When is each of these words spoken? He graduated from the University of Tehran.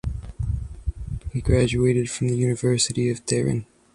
He 1.31 1.41
graduated 1.41 2.09
from 2.09 2.29
the 2.29 2.35
University 2.35 3.11
of 3.11 3.23
Tehran. 3.23 3.67